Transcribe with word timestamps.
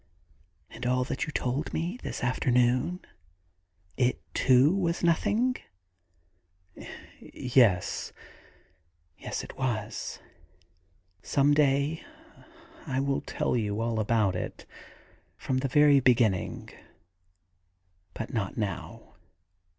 'And 0.71 0.87
all 0.87 1.03
that 1.03 1.27
you 1.27 1.31
told 1.31 1.73
me 1.75 1.99
this 2.01 2.23
afternoon— 2.23 3.01
it, 4.07 4.19
too, 4.33 4.75
was 4.75 5.03
nothing?' 5.03 5.57
*Yes— 7.21 8.11
yes, 9.19 9.43
it 9.43 9.59
was. 9.59 10.17
Some 11.21 11.53
day 11.53 12.03
I 12.87 12.99
will 12.99 13.21
tell 13.21 13.55
you 13.55 13.79
all 13.79 13.99
about 13.99 14.35
it, 14.35 14.65
from 15.37 15.59
the 15.59 15.67
very 15.67 15.99
beginning, 15.99 16.71
but 18.15 18.33
not 18.33 18.57
now. 18.57 19.13